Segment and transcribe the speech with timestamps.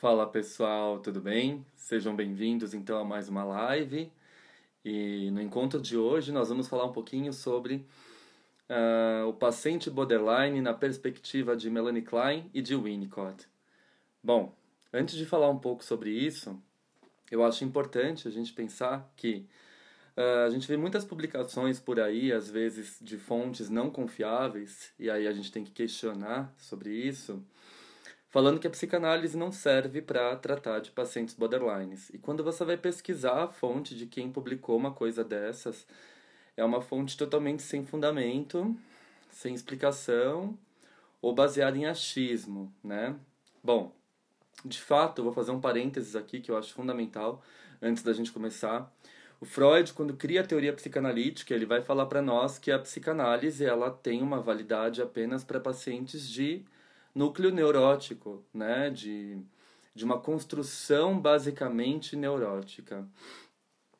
[0.00, 1.62] Fala pessoal, tudo bem?
[1.76, 4.10] Sejam bem-vindos então a mais uma live.
[4.82, 7.86] E no encontro de hoje nós vamos falar um pouquinho sobre
[8.70, 13.46] uh, o paciente borderline na perspectiva de Melanie Klein e de Winnicott.
[14.24, 14.56] Bom,
[14.90, 16.58] antes de falar um pouco sobre isso,
[17.30, 19.46] eu acho importante a gente pensar que
[20.16, 25.10] uh, a gente vê muitas publicações por aí, às vezes de fontes não confiáveis, e
[25.10, 27.44] aí a gente tem que questionar sobre isso
[28.30, 32.08] falando que a psicanálise não serve para tratar de pacientes borderlines.
[32.10, 35.84] E quando você vai pesquisar a fonte de quem publicou uma coisa dessas,
[36.56, 38.76] é uma fonte totalmente sem fundamento,
[39.30, 40.56] sem explicação
[41.20, 43.16] ou baseada em achismo, né?
[43.62, 43.92] Bom,
[44.64, 47.42] de fato, vou fazer um parênteses aqui que eu acho fundamental
[47.82, 48.92] antes da gente começar.
[49.40, 53.64] O Freud, quando cria a teoria psicanalítica, ele vai falar para nós que a psicanálise
[53.64, 56.64] ela tem uma validade apenas para pacientes de
[57.14, 58.90] núcleo neurótico, né?
[58.90, 59.38] De,
[59.94, 63.06] de uma construção basicamente neurótica.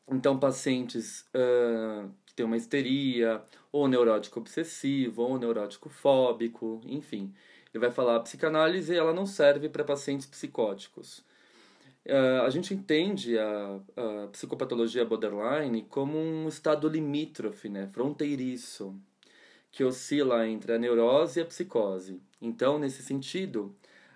[0.09, 7.33] Então, pacientes uh, que têm uma histeria, ou neurótico obsessivo, ou neurótico fóbico, enfim.
[7.73, 11.25] Ele vai falar a psicanálise ela não serve para pacientes psicóticos.
[12.05, 18.99] Uh, a gente entende a, a, psicopatologia borderline como um estado limítrofe, né, fronteiriço,
[19.71, 22.21] que oscila entre a neurose e a psicose.
[22.41, 23.75] Então, nesse sentido,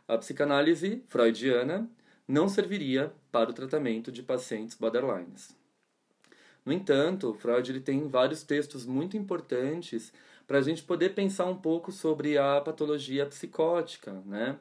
[0.08, 1.88] a psicanálise freudiana
[2.26, 5.54] não serviria para o tratamento de pacientes borderlines.
[6.64, 10.12] No entanto, Freud ele tem vários textos muito importantes
[10.46, 14.58] para a gente poder pensar um pouco sobre a patologia psicótica, né?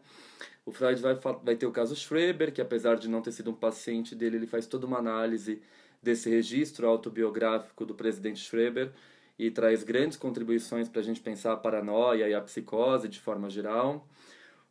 [0.65, 3.55] O Freud vai, vai ter o caso Schreber, que apesar de não ter sido um
[3.55, 5.61] paciente dele, ele faz toda uma análise
[6.01, 8.91] desse registro autobiográfico do presidente Schreber,
[9.37, 13.49] e traz grandes contribuições para a gente pensar a paranoia e a psicose de forma
[13.49, 14.07] geral.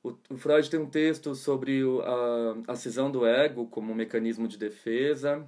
[0.03, 3.95] O, o Freud tem um texto sobre o, a, a cisão do ego como um
[3.95, 5.47] mecanismo de defesa.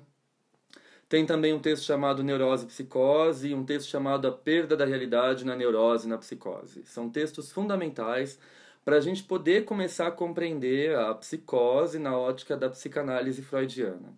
[1.09, 4.85] Tem também um texto chamado Neurose e Psicose e um texto chamado A Perda da
[4.85, 6.85] Realidade na Neurose e na Psicose.
[6.85, 8.39] São textos fundamentais
[8.85, 14.13] para a gente poder começar a compreender a psicose na ótica da psicanálise freudiana.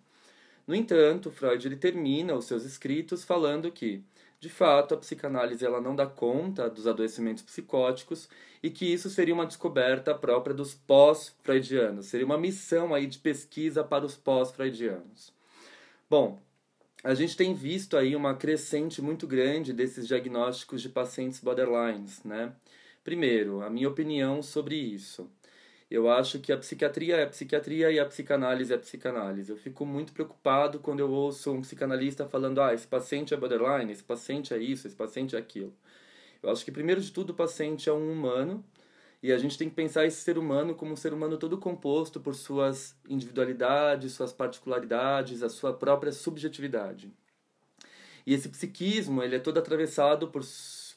[0.67, 4.03] No entanto, Freud ele termina os seus escritos falando que
[4.39, 8.29] de fato, a psicanálise ela não dá conta dos adoecimentos psicóticos
[8.63, 13.83] e que isso seria uma descoberta própria dos pós-freudianos, seria uma missão aí de pesquisa
[13.83, 15.33] para os pós-freudianos.
[16.09, 16.39] Bom,
[17.03, 22.53] a gente tem visto aí uma crescente muito grande desses diagnósticos de pacientes borderlines, né?
[23.05, 25.31] Primeiro, a minha opinião sobre isso.
[25.89, 29.51] Eu acho que a psiquiatria é psiquiatria e a psicanálise é psicanálise.
[29.51, 33.93] Eu fico muito preocupado quando eu ouço um psicanalista falando: ah, esse paciente é borderline,
[33.93, 35.73] esse paciente é isso, esse paciente é aquilo.
[36.43, 38.65] Eu acho que, primeiro de tudo, o paciente é um humano
[39.23, 42.21] e a gente tem que pensar esse ser humano como um ser humano todo composto
[42.21, 47.13] por suas individualidades, suas particularidades, a sua própria subjetividade.
[48.27, 50.43] E esse psiquismo ele é todo atravessado por,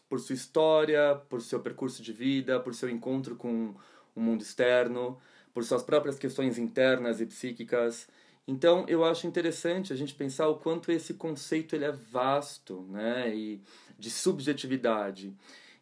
[0.09, 3.75] por sua história, por seu percurso de vida, por seu encontro com
[4.19, 5.17] o mundo externo,
[5.53, 8.07] por suas próprias questões internas e psíquicas.
[8.47, 13.33] Então, eu acho interessante a gente pensar o quanto esse conceito ele é vasto, né,
[13.33, 13.61] e
[13.97, 15.33] de subjetividade.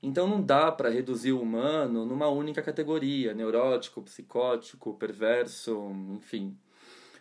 [0.01, 6.55] Então, não dá para reduzir o humano numa única categoria, neurótico, psicótico, perverso, enfim,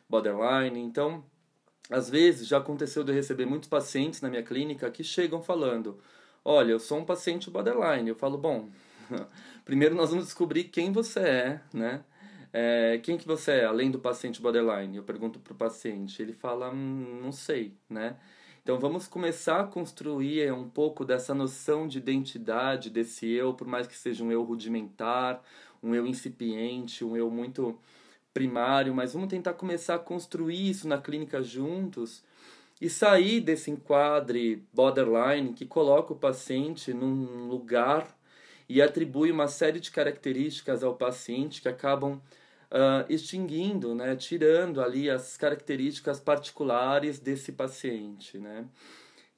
[0.08, 0.78] borderline.
[0.80, 1.24] Então,
[1.90, 5.98] às vezes já aconteceu de eu receber muitos pacientes na minha clínica que chegam falando:
[6.44, 8.08] "Olha, eu sou um paciente borderline".
[8.08, 8.68] Eu falo: "Bom,
[9.66, 12.04] Primeiro nós vamos descobrir quem você é, né?
[12.52, 14.96] É, quem que você é, além do paciente borderline?
[14.96, 18.16] Eu pergunto para o paciente, ele fala, hum, não sei, né?
[18.62, 23.88] Então vamos começar a construir um pouco dessa noção de identidade desse eu, por mais
[23.88, 25.42] que seja um eu rudimentar,
[25.82, 27.76] um eu incipiente, um eu muito
[28.32, 32.22] primário, mas vamos tentar começar a construir isso na clínica juntos
[32.80, 38.15] e sair desse enquadre borderline que coloca o paciente num lugar
[38.68, 42.20] e atribui uma série de características ao paciente que acabam
[42.70, 48.66] uh, extinguindo, né, tirando ali as características particulares desse paciente, né?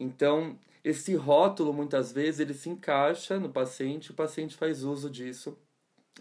[0.01, 5.59] Então, esse rótulo muitas vezes ele se encaixa no paciente, o paciente faz uso disso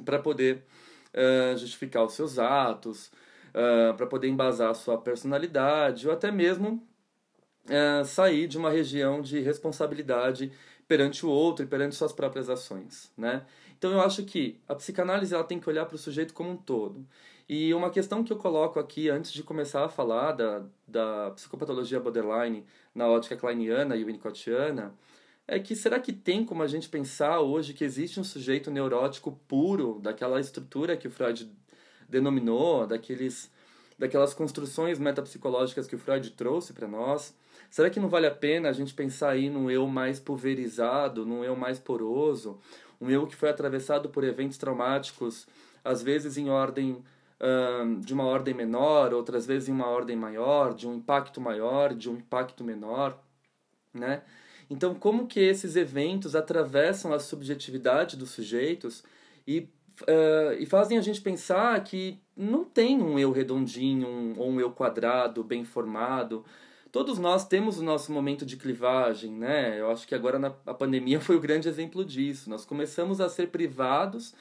[0.03, 0.63] para poder
[1.13, 3.12] uh, justificar os seus atos,
[3.50, 6.86] uh, para poder embasar a sua personalidade ou até mesmo
[7.65, 10.51] uh, sair de uma região de responsabilidade
[10.88, 13.45] perante o outro e perante suas próprias ações, né?
[13.78, 16.57] Então eu acho que a psicanálise ela tem que olhar para o sujeito como um
[16.57, 17.06] todo.
[17.50, 22.00] E uma questão que eu coloco aqui antes de começar a falar da, da psicopatologia
[22.00, 24.94] borderline na ótica kleiniana e winnicottiana
[25.48, 29.39] é que será que tem como a gente pensar hoje que existe um sujeito neurótico
[29.48, 31.50] puro, daquela estrutura que o Freud
[32.10, 33.50] denominou, daqueles,
[33.98, 37.34] daquelas construções metapsicológicas que o Freud trouxe para nós?
[37.69, 41.43] Será que não vale a pena a gente pensar aí num eu mais pulverizado, num
[41.43, 42.59] eu mais poroso,
[42.99, 45.47] um eu que foi atravessado por eventos traumáticos,
[45.83, 47.03] às vezes em ordem
[48.01, 52.09] de uma ordem menor, outras vezes em uma ordem maior, de um impacto maior, de
[52.09, 53.21] um impacto menor,
[53.93, 54.23] né?
[54.69, 59.03] Então, como que esses eventos atravessam a subjetividade dos sujeitos
[59.47, 59.69] e,
[60.01, 64.59] uh, e fazem a gente pensar que não tem um eu redondinho um, ou um
[64.59, 66.43] eu quadrado, bem formado.
[66.92, 69.80] Todos nós temos o nosso momento de clivagem, né?
[69.80, 72.50] Eu acho que agora na, a pandemia foi o grande exemplo disso.
[72.50, 74.34] Nós começamos a ser privados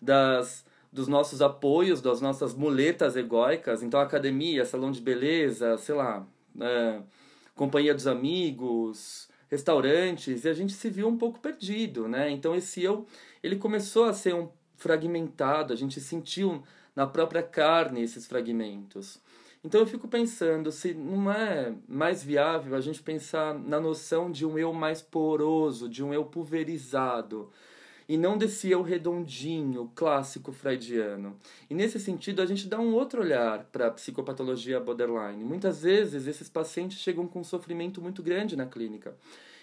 [0.00, 3.82] das dos nossos apoios, das nossas muletas egóicas.
[3.82, 6.26] Então, academia, salão de beleza, sei lá,
[6.58, 7.02] é,
[7.54, 12.30] companhia dos amigos, restaurantes, e a gente se viu um pouco perdido, né?
[12.30, 13.06] Então esse eu,
[13.42, 16.62] ele começou a ser um fragmentado, a gente sentiu
[16.94, 19.20] na própria carne esses fragmentos.
[19.68, 24.46] Então eu fico pensando se não é mais viável a gente pensar na noção de
[24.46, 27.50] um eu mais poroso, de um eu pulverizado,
[28.08, 31.36] e não desse eu redondinho, clássico freudiano.
[31.68, 35.44] E nesse sentido, a gente dá um outro olhar para a psicopatologia borderline.
[35.44, 39.14] Muitas vezes, esses pacientes chegam com um sofrimento muito grande na clínica.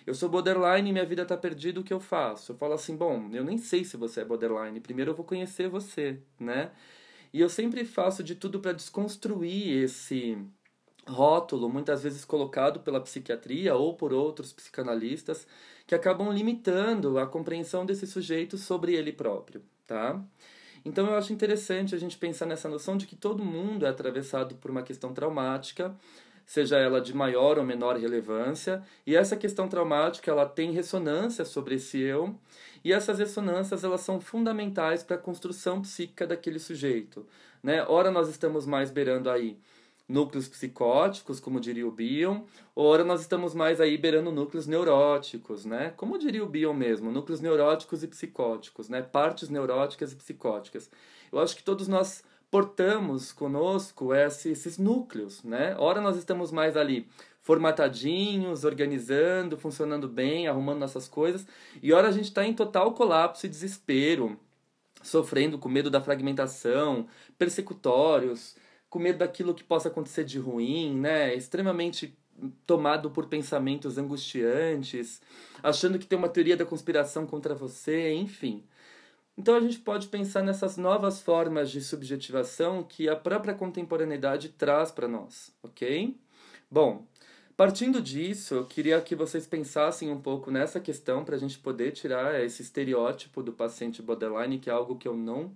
[0.05, 2.51] Eu sou borderline e minha vida está perdida, o que eu faço?
[2.51, 5.67] Eu falo assim, bom, eu nem sei se você é borderline, primeiro eu vou conhecer
[5.67, 6.69] você, né?
[7.35, 10.37] E eu sempre faço de tudo para desconstruir esse
[11.05, 15.45] rótulo, muitas vezes colocado pela psiquiatria ou por outros psicanalistas,
[15.85, 20.23] que acabam limitando a compreensão desse sujeito sobre ele próprio, tá?
[20.85, 24.55] Então eu acho interessante a gente pensar nessa noção de que todo mundo é atravessado
[24.55, 25.93] por uma questão traumática,
[26.45, 31.75] seja ela de maior ou menor relevância, e essa questão traumática ela tem ressonância sobre
[31.75, 32.35] esse eu,
[32.83, 37.25] e essas ressonâncias elas são fundamentais para a construção psíquica daquele sujeito,
[37.63, 37.83] né?
[37.87, 39.57] Ora nós estamos mais beirando aí
[40.07, 42.41] núcleos psicóticos, como diria o Bion,
[42.75, 45.93] ora nós estamos mais aí beirando núcleos neuróticos, né?
[45.97, 49.01] Como diria o Bion mesmo, núcleos neuróticos e psicóticos, né?
[49.01, 50.91] Partes neuróticas e psicóticas.
[51.31, 52.23] Eu acho que todos nós
[52.55, 55.75] portamos conosco esses núcleos, né?
[55.77, 57.05] Ora nós estamos mais ali
[57.41, 61.45] formatadinhos, organizando, funcionando bem, arrumando nossas coisas,
[61.83, 64.39] e ora a gente está em total colapso e desespero,
[65.03, 68.55] sofrendo com medo da fragmentação, persecutórios,
[68.89, 71.35] com medo daquilo que possa acontecer de ruim, né?
[71.35, 72.17] Extremamente
[72.65, 75.21] tomado por pensamentos angustiantes,
[75.61, 78.63] achando que tem uma teoria da conspiração contra você, enfim.
[79.37, 84.91] Então a gente pode pensar nessas novas formas de subjetivação que a própria contemporaneidade traz
[84.91, 86.17] para nós, ok?
[86.71, 87.05] Bom,
[87.57, 91.91] partindo disso, eu queria que vocês pensassem um pouco nessa questão para a gente poder
[91.91, 95.53] tirar esse estereótipo do paciente borderline, que é algo que eu não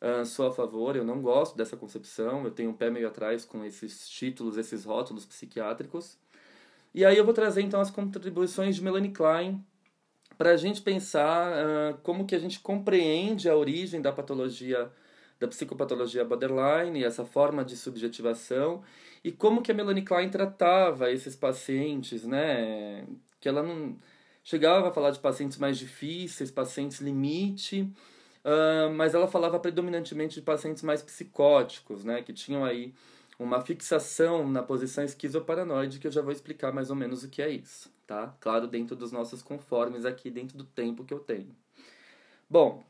[0.00, 3.44] uh, sou a favor, eu não gosto dessa concepção, eu tenho um pé meio atrás
[3.44, 6.16] com esses títulos, esses rótulos psiquiátricos.
[6.94, 9.62] E aí eu vou trazer então as contribuições de Melanie Klein
[10.36, 14.90] para a gente pensar uh, como que a gente compreende a origem da patologia,
[15.38, 18.82] da psicopatologia borderline, essa forma de subjetivação,
[19.24, 23.06] e como que a Melanie Klein tratava esses pacientes, né?
[23.40, 23.96] Que ela não
[24.42, 27.92] chegava a falar de pacientes mais difíceis, pacientes limite,
[28.44, 32.92] Uh, mas ela falava predominantemente de pacientes mais psicóticos, né, que tinham aí
[33.42, 37.42] uma fixação na posição esquizoparanoide, que eu já vou explicar mais ou menos o que
[37.42, 38.34] é isso, tá?
[38.40, 41.54] Claro, dentro dos nossos conformes aqui, dentro do tempo que eu tenho.
[42.48, 42.84] Bom,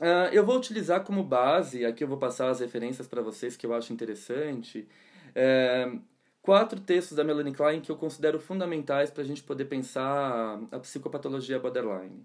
[0.00, 3.66] uh, eu vou utilizar como base, aqui eu vou passar as referências para vocês que
[3.66, 4.88] eu acho interessante,
[5.30, 6.00] uh,
[6.42, 10.78] quatro textos da Melanie Klein que eu considero fundamentais para a gente poder pensar a
[10.78, 12.24] psicopatologia borderline.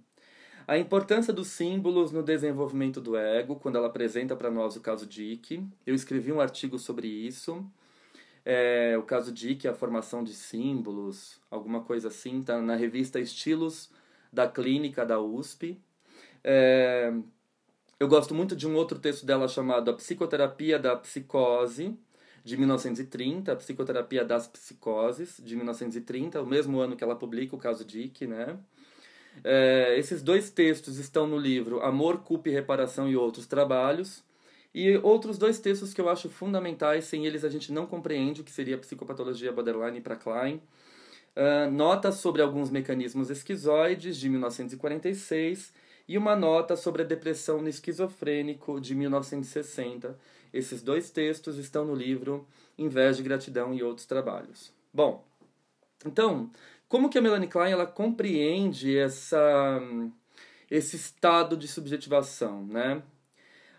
[0.72, 5.06] A importância dos símbolos no desenvolvimento do ego, quando ela apresenta para nós o caso
[5.06, 5.68] Dick.
[5.86, 7.70] Eu escrevi um artigo sobre isso.
[8.46, 13.92] É, o caso Dick, a formação de símbolos, alguma coisa assim, está na revista Estilos
[14.32, 15.78] da Clínica da USP.
[16.42, 17.12] É,
[18.00, 22.00] eu gosto muito de um outro texto dela chamado A Psicoterapia da Psicose,
[22.46, 27.60] de 1930, A Psicoterapia das Psicoses, de 1930, o mesmo ano que ela publica o
[27.60, 28.58] caso Dick, né?
[29.44, 34.24] É, esses dois textos estão no livro Amor, Culpa e Reparação e Outros Trabalhos.
[34.74, 38.44] E outros dois textos que eu acho fundamentais, sem eles a gente não compreende o
[38.44, 40.62] que seria a psicopatologia borderline para Klein.
[41.36, 45.74] Uh, notas sobre alguns mecanismos esquizoides, de 1946,
[46.08, 50.18] e uma nota sobre a depressão no esquizofrênico, de 1960.
[50.54, 52.48] Esses dois textos estão no livro
[52.78, 54.74] Inveja, Gratidão e Outros Trabalhos.
[54.94, 55.26] Bom,
[56.06, 56.50] então,
[56.92, 59.82] como que a Melanie Klein ela compreende essa,
[60.70, 63.02] esse estado de subjetivação, né?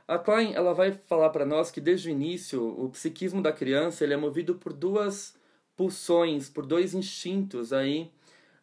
[0.09, 4.03] A Klein ela vai falar para nós que desde o início o psiquismo da criança
[4.03, 5.37] ele é movido por duas
[5.77, 8.11] pulsões, por dois instintos aí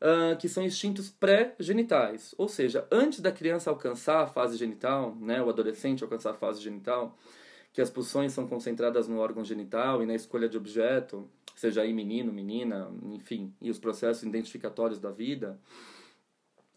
[0.02, 5.40] uh, que são instintos pré-genitais, ou seja, antes da criança alcançar a fase genital, né,
[5.44, 7.16] o adolescente alcançar a fase genital,
[7.72, 11.92] que as pulsões são concentradas no órgão genital e na escolha de objeto, seja aí
[11.92, 15.60] menino, menina, enfim, e os processos identificatórios da vida.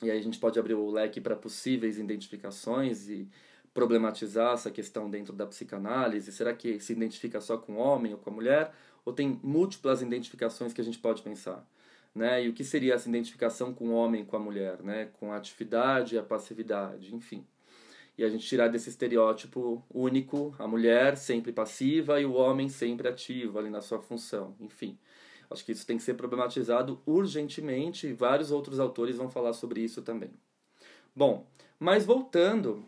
[0.02, 3.30] E aí a gente pode abrir o leque para possíveis identificações e
[3.72, 6.32] problematizar essa questão dentro da psicanálise.
[6.32, 8.74] Será que se identifica só com o homem ou com a mulher?
[9.04, 11.64] Ou tem múltiplas identificações que a gente pode pensar?
[12.12, 12.44] Né?
[12.44, 14.82] E o que seria essa identificação com o homem e com a mulher?
[14.82, 15.10] Né?
[15.12, 17.46] Com a atividade e a passividade, enfim
[18.16, 23.08] e a gente tirar desse estereótipo único, a mulher sempre passiva e o homem sempre
[23.08, 24.98] ativo ali na sua função, enfim.
[25.50, 29.80] Acho que isso tem que ser problematizado urgentemente e vários outros autores vão falar sobre
[29.80, 30.30] isso também.
[31.14, 31.46] Bom,
[31.78, 32.84] mas voltando,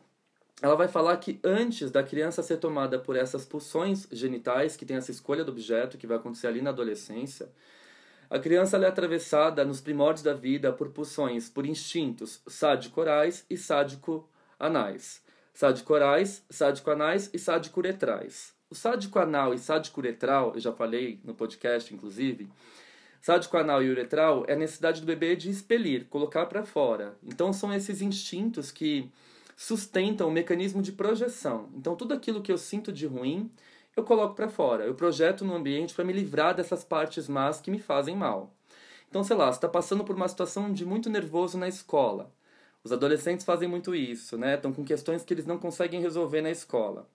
[0.63, 4.97] ela vai falar que antes da criança ser tomada por essas pulsões genitais, que tem
[4.97, 7.51] essa escolha do objeto que vai acontecer ali na adolescência,
[8.31, 14.29] a criança é atravessada nos primórdios da vida por pulsões, por instintos sádico-orais e sádico
[14.65, 15.23] anais.
[15.53, 18.53] Sádico-orais, sádico-anais e sádico-uretrais.
[18.69, 22.49] O sádico-anal e sádico-uretral, eu já falei no podcast, inclusive,
[23.21, 27.17] sádico-anal e uretral é a necessidade do bebê de expelir, colocar para fora.
[27.23, 29.11] Então são esses instintos que
[29.57, 31.69] sustentam o mecanismo de projeção.
[31.75, 33.51] Então tudo aquilo que eu sinto de ruim,
[33.97, 34.85] eu coloco para fora.
[34.85, 38.53] Eu projeto no ambiente para me livrar dessas partes más que me fazem mal.
[39.09, 42.33] Então, sei lá, você está passando por uma situação de muito nervoso na escola.
[42.85, 44.57] Os adolescentes fazem muito isso, né?
[44.57, 47.09] Estão com questões que eles não conseguem resolver na escola.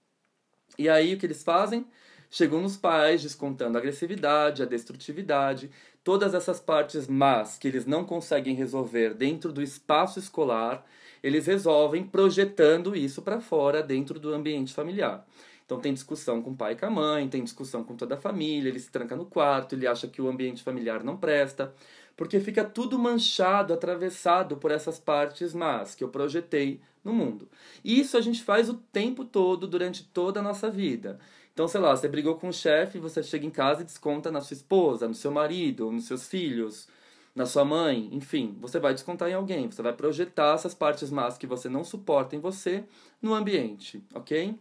[0.80, 1.86] E aí o que eles fazem?
[2.32, 5.70] Chegam nos pais descontando a agressividade, a destrutividade,
[6.04, 10.86] todas essas partes más que eles não conseguem resolver dentro do espaço escolar,
[11.22, 15.26] eles resolvem projetando isso para fora dentro do ambiente familiar.
[15.66, 18.18] Então tem discussão com o pai e com a mãe, tem discussão com toda a
[18.18, 21.74] família, ele se tranca no quarto, ele acha que o ambiente familiar não presta
[22.20, 27.48] porque fica tudo manchado, atravessado por essas partes más que eu projetei no mundo.
[27.82, 31.18] E isso a gente faz o tempo todo, durante toda a nossa vida.
[31.54, 34.42] Então, sei lá, você brigou com o chefe, você chega em casa e desconta na
[34.42, 36.90] sua esposa, no seu marido, nos seus filhos,
[37.34, 41.38] na sua mãe, enfim, você vai descontar em alguém, você vai projetar essas partes más
[41.38, 42.84] que você não suporta em você
[43.22, 44.60] no ambiente, ok?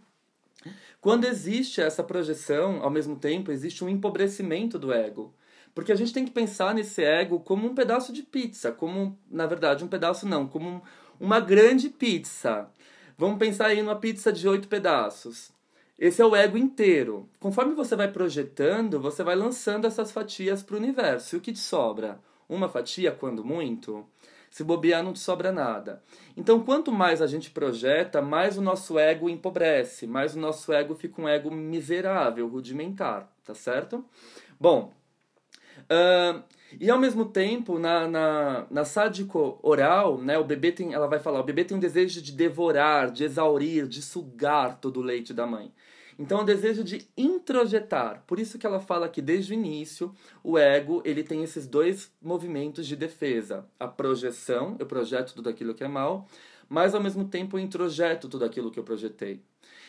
[1.00, 5.34] Quando existe essa projeção, ao mesmo tempo existe um empobrecimento do ego.
[5.74, 9.46] Porque a gente tem que pensar nesse ego como um pedaço de pizza, como, na
[9.46, 10.82] verdade, um pedaço não, como
[11.20, 12.68] uma grande pizza.
[13.16, 15.50] Vamos pensar aí numa pizza de oito pedaços.
[15.98, 17.28] Esse é o ego inteiro.
[17.40, 21.34] Conforme você vai projetando, você vai lançando essas fatias para o universo.
[21.34, 22.20] E o que te sobra?
[22.48, 24.06] Uma fatia, quando muito?
[24.50, 26.02] Se bobear, não te sobra nada.
[26.36, 30.94] Então, quanto mais a gente projeta, mais o nosso ego empobrece, mais o nosso ego
[30.94, 34.04] fica um ego miserável, rudimentar, tá certo?
[34.58, 34.92] Bom,
[35.90, 36.42] Uh,
[36.78, 41.18] e ao mesmo tempo, na, na, na sádico oral, né, o bebê tem, ela vai
[41.18, 45.32] falar, o bebê tem um desejo de devorar, de exaurir, de sugar todo o leite
[45.32, 45.72] da mãe.
[46.18, 48.24] Então, é o desejo de introjetar.
[48.26, 52.12] Por isso que ela fala que desde o início, o ego ele tem esses dois
[52.20, 53.64] movimentos de defesa.
[53.78, 56.26] A projeção, eu projeto tudo aquilo que é mal,
[56.68, 59.40] mas ao mesmo tempo eu introjeto tudo aquilo que eu projetei.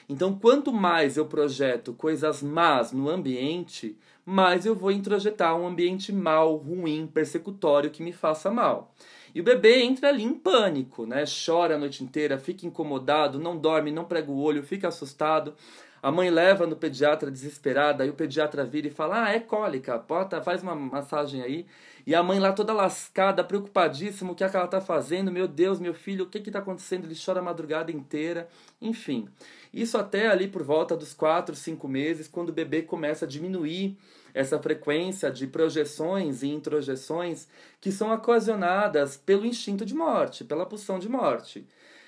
[0.07, 3.97] Então, quanto mais eu projeto coisas más no ambiente,
[4.29, 8.93] mais eu vou introjetar um ambiente mal, ruim, persecutório que me faça mal.
[9.33, 11.23] E o bebê entra ali em pânico, né?
[11.45, 15.55] Chora a noite inteira, fica incomodado, não dorme, não prega o olho, fica assustado.
[16.01, 19.97] A mãe leva no pediatra desesperada, aí o pediatra vira e fala: Ah, é cólica,
[19.97, 21.65] bota, faz uma massagem aí.
[22.05, 25.31] E a mãe lá toda lascada, preocupadíssima, o que, é que ela está fazendo?
[25.31, 27.05] Meu Deus, meu filho, o que está acontecendo?
[27.05, 28.47] Ele chora a madrugada inteira.
[28.81, 29.27] Enfim,
[29.73, 33.97] isso até ali por volta dos 4, 5 meses, quando o bebê começa a diminuir
[34.33, 37.47] essa frequência de projeções e introjeções
[37.79, 41.67] que são ocasionadas pelo instinto de morte, pela pulsão de morte.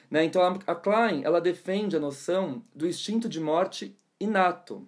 [0.10, 0.24] Né?
[0.26, 4.88] Então a Klein ela defende a noção do instinto de morte inato.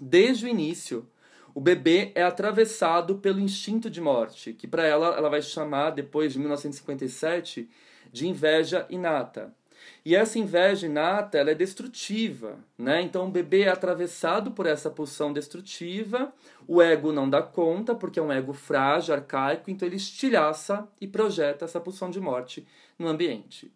[0.00, 1.08] Desde o início,
[1.54, 6.32] o bebê é atravessado pelo instinto de morte, que para ela ela vai chamar depois
[6.32, 7.68] de 1957
[8.12, 9.54] de inveja inata.
[10.04, 13.02] E essa inveja inata ela é destrutiva, né?
[13.02, 16.32] Então o bebê é atravessado por essa pulsão destrutiva,
[16.66, 21.06] o ego não dá conta, porque é um ego frágil, arcaico, então ele estilhaça e
[21.06, 22.66] projeta essa pulsão de morte
[22.98, 23.72] no ambiente.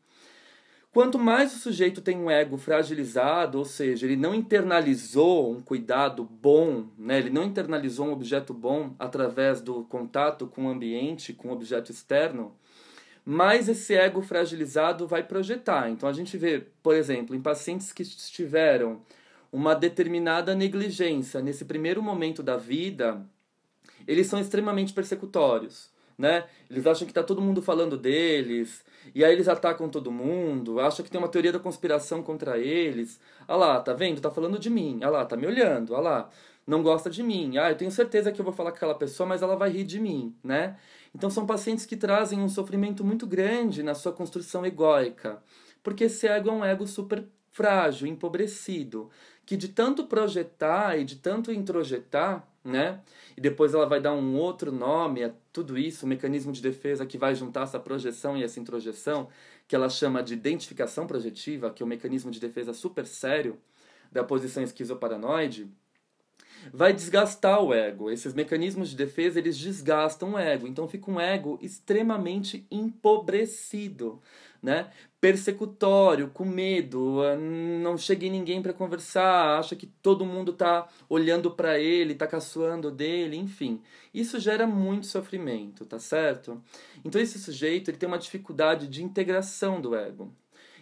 [0.92, 6.25] Quanto mais o sujeito tem um ego fragilizado, ou seja, ele não internalizou um cuidado
[6.25, 7.19] bom, né?
[7.19, 11.92] ele não internalizou um objeto bom através do contato com o ambiente, com o objeto
[11.92, 12.52] externo,
[13.25, 15.91] mais esse ego fragilizado vai projetar.
[15.91, 19.00] Então a gente vê, por exemplo, em pacientes que tiveram
[19.53, 23.21] uma determinada negligência nesse primeiro momento da vida,
[24.07, 25.91] eles são extremamente persecutórios.
[26.17, 26.45] Né?
[26.69, 28.85] Eles acham que está todo mundo falando deles,
[29.15, 33.19] e aí eles atacam todo mundo, acham que tem uma teoria da conspiração contra eles.
[33.49, 34.21] Ah lá, tá vendo?
[34.21, 35.00] Tá falando de mim.
[35.03, 35.97] Ah lá, tá me olhando.
[35.97, 36.31] Ah lá,
[36.67, 37.57] não gosta de mim.
[37.57, 39.85] Ah, eu tenho certeza que eu vou falar com aquela pessoa, mas ela vai rir
[39.85, 40.77] de mim, né?
[41.14, 45.43] Então são pacientes que trazem um sofrimento muito grande na sua construção egóica,
[45.83, 49.11] porque esse ego é um ego super frágil, empobrecido,
[49.45, 53.00] que de tanto projetar e de tanto introjetar, né?
[53.37, 57.05] E depois ela vai dar um outro nome a tudo isso, um mecanismo de defesa
[57.05, 59.29] que vai juntar essa projeção e essa introjeção,
[59.67, 63.59] que ela chama de identificação projetiva, que é um mecanismo de defesa super sério
[64.12, 65.69] da posição esquizoparanoide
[66.73, 68.11] vai desgastar o ego.
[68.11, 70.67] Esses mecanismos de defesa, eles desgastam o ego.
[70.67, 74.21] Então fica um ego extremamente empobrecido,
[74.62, 74.90] né?
[75.21, 80.89] Persecutório, com medo, ah, não chega em ninguém para conversar, acha que todo mundo tá
[81.08, 83.82] olhando para ele, tá caçoando dele, enfim.
[84.15, 86.63] Isso gera muito sofrimento, tá certo?
[87.04, 90.32] Então esse sujeito, ele tem uma dificuldade de integração do ego.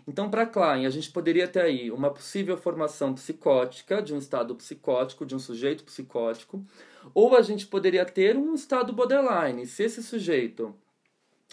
[0.09, 4.55] Então, para Klein, a gente poderia ter aí uma possível formação psicótica, de um estado
[4.55, 6.65] psicótico, de um sujeito psicótico,
[7.13, 9.67] ou a gente poderia ter um estado borderline.
[9.67, 10.75] Se esse sujeito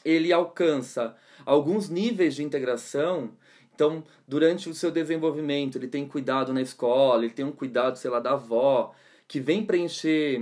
[0.06, 3.32] ele alcança alguns níveis de integração,
[3.76, 8.10] então, durante o seu desenvolvimento, ele tem cuidado na escola, ele tem um cuidado, sei
[8.10, 8.96] lá, da avó,
[9.28, 10.42] que vem preencher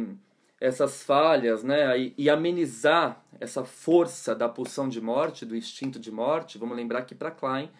[0.62, 6.12] essas falhas, né, e, e amenizar essa força da pulsão de morte, do instinto de
[6.12, 6.60] morte.
[6.60, 7.71] Vamos lembrar que para Klein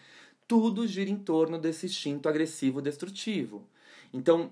[0.54, 3.68] tudo gira em torno desse instinto agressivo destrutivo.
[4.14, 4.52] Então,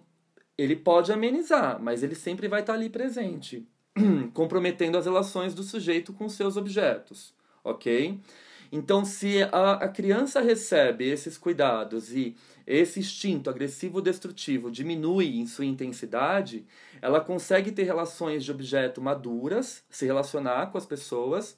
[0.58, 3.68] ele pode amenizar, mas ele sempre vai estar ali presente,
[4.34, 8.20] comprometendo as relações do sujeito com seus objetos, ok?
[8.72, 12.36] Então, se a, a criança recebe esses cuidados e
[12.66, 16.66] esse instinto agressivo destrutivo diminui em sua intensidade,
[17.00, 21.56] ela consegue ter relações de objeto maduras, se relacionar com as pessoas,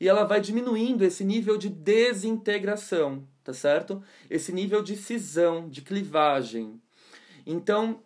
[0.00, 4.02] e ela vai diminuindo esse nível de desintegração, tá certo?
[4.30, 6.80] Esse nível de cisão, de clivagem.
[7.46, 8.00] Então,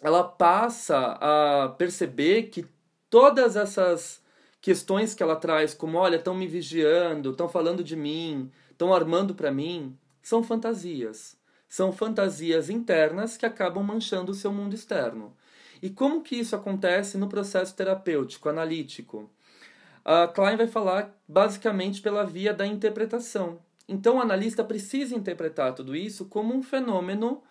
[0.00, 2.66] ela passa a perceber que
[3.08, 4.22] todas essas
[4.60, 9.34] questões que ela traz, como olha, estão me vigiando, estão falando de mim, estão armando
[9.34, 11.36] para mim, são fantasias.
[11.68, 15.34] São fantasias internas que acabam manchando o seu mundo externo.
[15.80, 19.30] E como que isso acontece no processo terapêutico, analítico?
[20.04, 23.60] A Klein vai falar basicamente pela via da interpretação.
[23.88, 27.42] Então, o analista precisa interpretar tudo isso como um fenômeno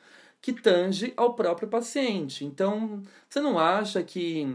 [0.41, 2.43] que tange ao próprio paciente.
[2.43, 4.47] Então, você não acha que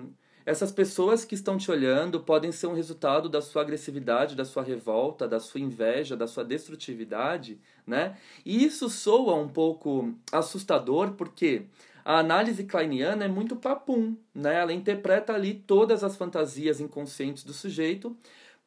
[0.44, 4.62] essas pessoas que estão te olhando podem ser um resultado da sua agressividade, da sua
[4.62, 8.16] revolta, da sua inveja, da sua destrutividade, né?
[8.44, 11.66] E isso soa um pouco assustador porque
[12.06, 14.60] a análise kleiniana é muito papum, né?
[14.60, 18.16] Ela interpreta ali todas as fantasias inconscientes do sujeito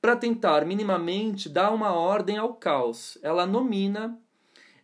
[0.01, 3.17] para tentar minimamente dar uma ordem ao caos.
[3.23, 4.19] Ela nomina,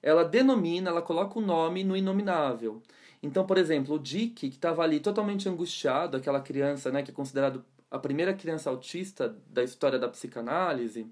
[0.01, 2.81] ela denomina, ela coloca o nome no inominável.
[3.21, 7.13] Então, por exemplo, o Dick, que estava ali totalmente angustiado, aquela criança né, que é
[7.13, 11.05] considerado a primeira criança autista da história da psicanálise,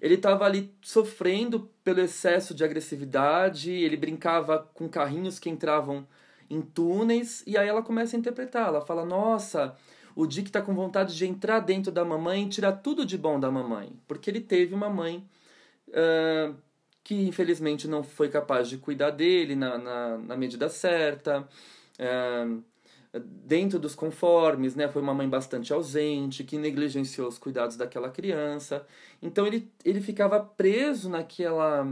[0.00, 6.06] ele estava ali sofrendo pelo excesso de agressividade, ele brincava com carrinhos que entravam
[6.50, 8.68] em túneis, e aí ela começa a interpretar.
[8.68, 9.76] Ela fala: Nossa,
[10.14, 13.38] o Dick está com vontade de entrar dentro da mamãe e tirar tudo de bom
[13.38, 15.24] da mamãe, porque ele teve uma mãe
[15.88, 16.54] uh,
[17.04, 21.48] que infelizmente não foi capaz de cuidar dele na, na, na medida certa,
[21.98, 22.46] é,
[23.12, 24.88] dentro dos conformes, né?
[24.88, 28.86] Foi uma mãe bastante ausente, que negligenciou os cuidados daquela criança.
[29.22, 31.86] Então ele, ele ficava preso naquela,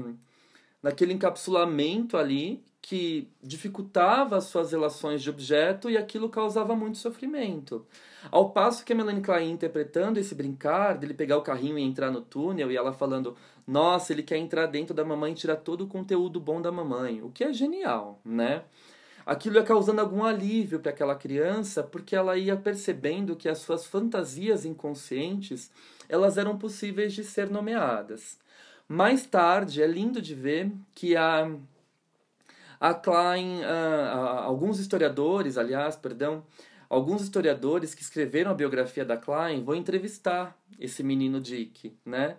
[0.83, 7.85] naquele encapsulamento ali que dificultava as suas relações de objeto e aquilo causava muito sofrimento.
[8.31, 12.13] Ao passo que a Melanie Klein interpretando esse brincar, dele pegar o carrinho e entrar
[12.13, 15.81] no túnel, e ela falando, nossa, ele quer entrar dentro da mamãe e tirar todo
[15.81, 18.63] o conteúdo bom da mamãe, o que é genial, né?
[19.27, 23.85] Aquilo ia causando algum alívio para aquela criança, porque ela ia percebendo que as suas
[23.85, 25.69] fantasias inconscientes,
[26.09, 28.39] elas eram possíveis de ser nomeadas.
[28.89, 31.51] Mais tarde, é lindo de ver que a
[32.79, 36.45] a Klein, uh, alguns historiadores, aliás, perdão,
[36.89, 42.37] alguns historiadores que escreveram a biografia da Klein vão entrevistar esse menino Dick, né?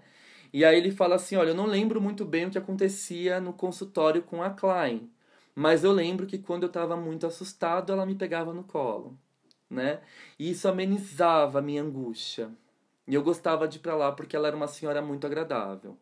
[0.54, 3.52] E aí ele fala assim, olha, eu não lembro muito bem o que acontecia no
[3.52, 5.10] consultório com a Klein,
[5.60, 9.18] mas eu lembro que quando eu estava muito assustado, ela me pegava no colo,
[9.68, 10.02] né?
[10.38, 12.52] E isso amenizava a minha angústia.
[13.08, 15.98] E eu gostava de ir para lá porque ela era uma senhora muito agradável.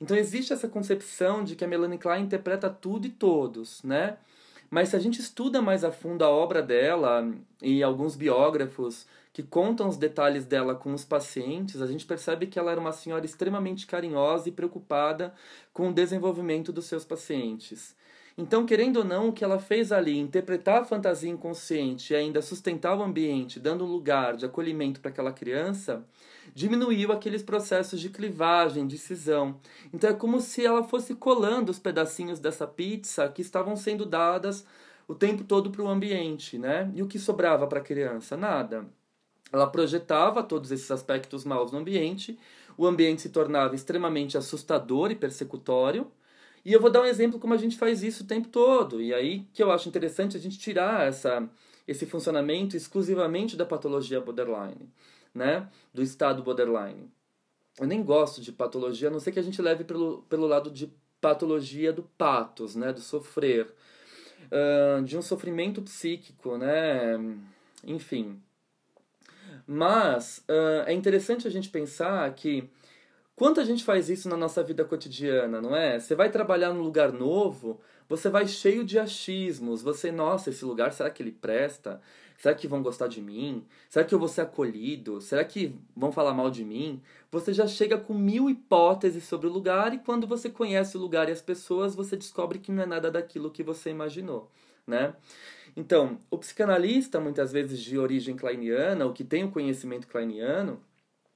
[0.00, 4.16] Então existe essa concepção de que a Melanie Klein interpreta tudo e todos, né?
[4.68, 7.32] Mas se a gente estuda mais a fundo a obra dela
[7.62, 12.58] e alguns biógrafos que contam os detalhes dela com os pacientes, a gente percebe que
[12.58, 15.32] ela era uma senhora extremamente carinhosa e preocupada
[15.72, 17.96] com o desenvolvimento dos seus pacientes.
[18.40, 22.40] Então, querendo ou não, o que ela fez ali, interpretar a fantasia inconsciente e ainda
[22.40, 26.06] sustentar o ambiente, dando lugar de acolhimento para aquela criança,
[26.54, 29.60] diminuiu aqueles processos de clivagem, de cisão.
[29.92, 34.64] Então é como se ela fosse colando os pedacinhos dessa pizza que estavam sendo dadas
[35.08, 36.92] o tempo todo para o ambiente, né?
[36.94, 38.36] E o que sobrava para a criança?
[38.36, 38.86] Nada.
[39.52, 42.38] Ela projetava todos esses aspectos maus no ambiente,
[42.76, 46.06] o ambiente se tornava extremamente assustador e persecutório.
[46.64, 49.00] E eu vou dar um exemplo como a gente faz isso o tempo todo.
[49.00, 51.48] E aí que eu acho interessante a gente tirar essa,
[51.86, 54.88] esse funcionamento exclusivamente da patologia borderline
[55.34, 57.10] né, do estado borderline.
[57.78, 60.70] Eu nem gosto de patologia, a não ser que a gente leve pelo, pelo lado
[60.70, 63.72] de patologia do patos, né, do sofrer,
[64.46, 67.18] uh, de um sofrimento psíquico, né,
[67.84, 68.40] enfim.
[69.66, 72.68] Mas uh, é interessante a gente pensar que
[73.38, 76.00] quanto a gente faz isso na nossa vida cotidiana, não é?
[76.00, 80.92] Você vai trabalhar num lugar novo, você vai cheio de achismos, você, nossa, esse lugar,
[80.92, 82.00] será que ele presta?
[82.36, 83.64] Será que vão gostar de mim?
[83.88, 85.20] Será que eu vou ser acolhido?
[85.20, 87.00] Será que vão falar mal de mim?
[87.30, 91.28] Você já chega com mil hipóteses sobre o lugar e quando você conhece o lugar
[91.28, 94.50] e as pessoas, você descobre que não é nada daquilo que você imaginou,
[94.84, 95.14] né?
[95.76, 100.80] Então, o psicanalista, muitas vezes de origem kleiniana, ou que tem o conhecimento kleiniano,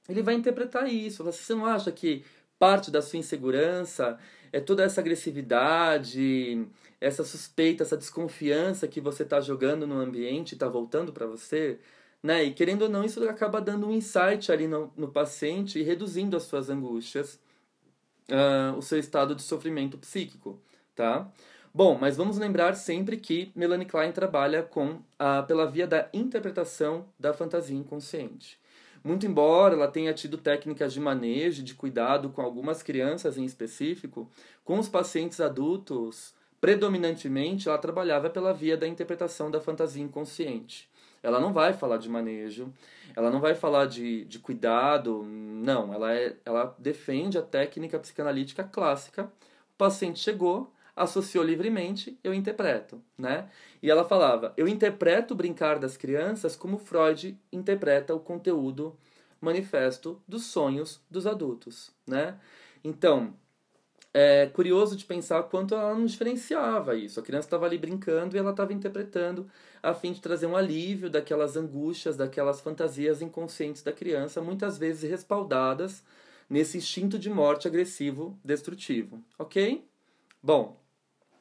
[0.07, 1.23] ele vai interpretar isso.
[1.23, 2.23] Você não acha que
[2.59, 4.17] parte da sua insegurança
[4.51, 6.65] é toda essa agressividade,
[7.01, 11.79] essa suspeita, essa desconfiança que você está jogando no ambiente está voltando para você,
[12.21, 12.43] né?
[12.43, 16.37] E querendo ou não, isso acaba dando um insight ali no, no paciente e reduzindo
[16.37, 17.39] as suas angústias,
[18.29, 20.59] uh, o seu estado de sofrimento psíquico,
[20.95, 21.29] tá?
[21.73, 27.07] Bom, mas vamos lembrar sempre que Melanie Klein trabalha com a, pela via da interpretação
[27.19, 28.59] da fantasia inconsciente.
[29.03, 34.29] Muito embora ela tenha tido técnicas de manejo, de cuidado com algumas crianças em específico,
[34.63, 40.89] com os pacientes adultos predominantemente ela trabalhava pela via da interpretação da fantasia inconsciente.
[41.21, 42.73] Ela não vai falar de manejo,
[43.13, 45.93] ela não vai falar de, de cuidado, não.
[45.93, 49.25] Ela, é, ela defende a técnica psicanalítica clássica.
[49.25, 53.49] O paciente chegou, associou livremente, eu interpreto, né?
[53.81, 58.97] E ela falava, eu interpreto o brincar das crianças como Freud interpreta o conteúdo
[59.41, 62.37] manifesto dos sonhos dos adultos, né?
[62.83, 63.33] Então,
[64.13, 67.19] é curioso de pensar quanto ela não diferenciava isso.
[67.19, 69.49] A criança estava ali brincando e ela estava interpretando
[69.81, 75.09] a fim de trazer um alívio daquelas angústias, daquelas fantasias inconscientes da criança, muitas vezes
[75.09, 76.03] respaldadas
[76.47, 79.23] nesse instinto de morte agressivo, destrutivo.
[79.39, 79.83] Ok?
[80.41, 80.82] Bom,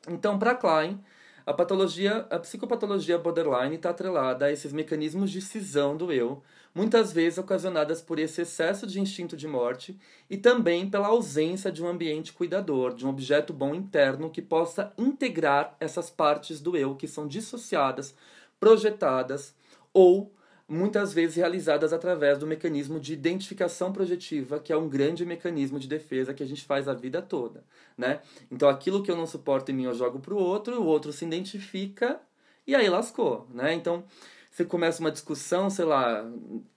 [0.08, 1.00] então para Klein,
[1.44, 6.40] a patologia, a psicopatologia borderline está atrelada a esses mecanismos de cisão do eu,
[6.72, 9.98] muitas vezes ocasionadas por esse excesso de instinto de morte
[10.30, 14.92] e também pela ausência de um ambiente cuidador, de um objeto bom interno que possa
[14.96, 18.14] integrar essas partes do eu que são dissociadas,
[18.60, 19.54] projetadas
[19.92, 20.32] ou
[20.68, 25.88] muitas vezes realizadas através do mecanismo de identificação projetiva, que é um grande mecanismo de
[25.88, 27.64] defesa que a gente faz a vida toda,
[27.96, 28.20] né?
[28.50, 31.12] Então aquilo que eu não suporto em mim eu jogo para o outro, o outro
[31.12, 32.20] se identifica
[32.66, 33.74] e aí lascou, né?
[33.74, 34.04] Então
[34.50, 36.30] você começa uma discussão, sei lá,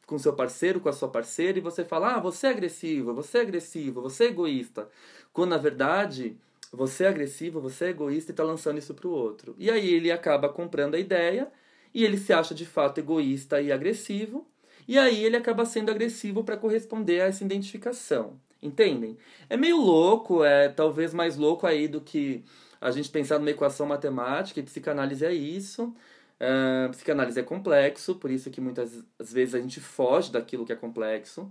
[0.05, 3.39] com seu parceiro, com a sua parceira, e você fala, ah, você é agressivo, você
[3.39, 4.87] é agressivo, você é egoísta.
[5.33, 6.37] Quando, na verdade,
[6.71, 9.55] você é agressivo, você é egoísta e está lançando isso para o outro.
[9.57, 11.51] E aí ele acaba comprando a ideia
[11.95, 14.45] e ele se acha de fato egoísta e agressivo,
[14.85, 18.37] e aí ele acaba sendo agressivo para corresponder a essa identificação.
[18.61, 19.17] Entendem?
[19.49, 22.43] É meio louco, é talvez mais louco aí do que
[22.81, 25.95] a gente pensar numa equação matemática, e psicanálise é isso.
[26.35, 30.75] Uh, psicanálise é complexo, por isso que muitas vezes a gente foge daquilo que é
[30.75, 31.49] complexo.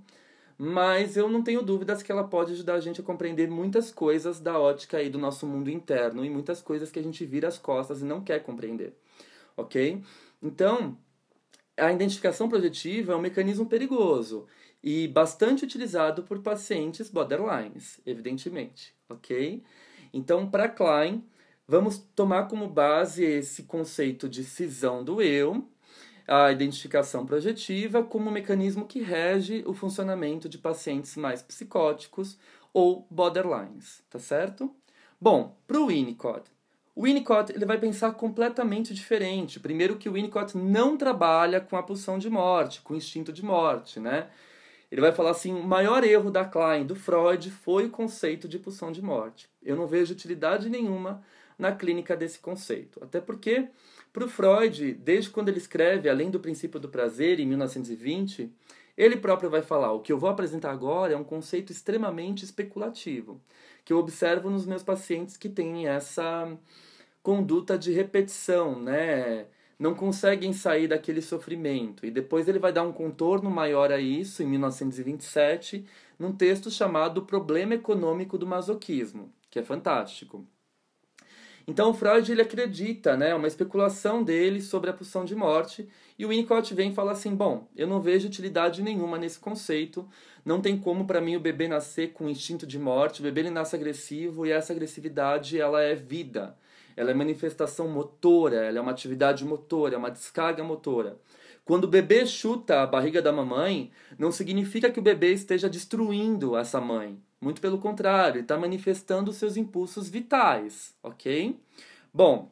[0.58, 4.38] Mas eu não tenho dúvidas que ela pode ajudar a gente a compreender muitas coisas
[4.38, 7.58] da ótica aí do nosso mundo interno e muitas coisas que a gente vira as
[7.58, 8.92] costas e não quer compreender.
[9.56, 10.02] Ok?
[10.44, 10.98] Então,
[11.74, 14.46] a identificação projetiva é um mecanismo perigoso
[14.82, 19.64] e bastante utilizado por pacientes borderlines, evidentemente, ok?
[20.12, 21.24] Então, para Klein,
[21.66, 25.66] vamos tomar como base esse conceito de cisão do eu,
[26.28, 32.38] a identificação projetiva, como um mecanismo que rege o funcionamento de pacientes mais psicóticos
[32.70, 34.70] ou borderlines, tá certo?
[35.18, 36.50] Bom, para o Winnicott,
[36.94, 39.58] o Winnicott ele vai pensar completamente diferente.
[39.58, 43.44] Primeiro que o Winnicott não trabalha com a pulsão de morte, com o instinto de
[43.44, 44.28] morte, né?
[44.90, 48.60] Ele vai falar assim, o maior erro da Klein, do Freud, foi o conceito de
[48.60, 49.48] pulsão de morte.
[49.60, 51.20] Eu não vejo utilidade nenhuma
[51.58, 53.02] na clínica desse conceito.
[53.02, 53.66] Até porque,
[54.12, 58.52] para o Freud, desde quando ele escreve Além do Princípio do Prazer, em 1920,
[58.96, 63.40] ele próprio vai falar: o que eu vou apresentar agora é um conceito extremamente especulativo,
[63.84, 66.56] que eu observo nos meus pacientes que têm essa
[67.22, 69.46] conduta de repetição, né?
[69.78, 72.06] Não conseguem sair daquele sofrimento.
[72.06, 75.84] E depois ele vai dar um contorno maior a isso, em 1927,
[76.18, 80.46] num texto chamado Problema Econômico do Masoquismo, que é fantástico.
[81.66, 86.28] Então Freud ele acredita, né, uma especulação dele sobre a pulsão de morte, e o
[86.28, 90.08] Winnicott vem e fala assim: "Bom, eu não vejo utilidade nenhuma nesse conceito.
[90.44, 93.20] Não tem como para mim o bebê nascer com instinto de morte.
[93.20, 96.56] O bebê ele nasce agressivo e essa agressividade ela é vida.
[96.96, 101.18] Ela é manifestação motora, ela é uma atividade motora, é uma descarga motora.
[101.64, 106.56] Quando o bebê chuta a barriga da mamãe, não significa que o bebê esteja destruindo
[106.56, 107.18] essa mãe.
[107.40, 111.58] Muito pelo contrário, está manifestando seus impulsos vitais, ok?
[112.12, 112.50] Bom,